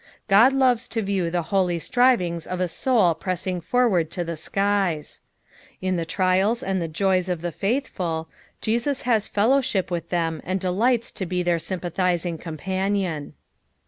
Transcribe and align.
God 0.27 0.51
loves 0.51 0.87
to 0.87 1.03
view 1.03 1.29
the 1.29 1.43
holy 1.53 1.77
strivings 1.77 2.47
of 2.47 2.59
a 2.59 2.67
soul 2.67 3.13
pressing 3.13 3.61
forward 3.61 4.09
to 4.09 4.25
tbe 4.25 4.33
■kies. 4.51 5.19
In 5.79 5.95
the 5.95 6.07
trials 6.07 6.63
and 6.63 6.81
the 6.81 6.87
joys 6.87 7.29
of 7.29 7.41
the 7.41 7.51
faithful, 7.51 8.27
Jesus 8.61 9.03
bos 9.03 9.27
fellowship 9.27 9.91
with 9.91 10.09
theno, 10.09 10.41
and 10.43 10.59
delights 10.59 11.11
to 11.11 11.27
be 11.27 11.43
their 11.43 11.59
sympathising 11.59 12.39
companion. 12.39 13.35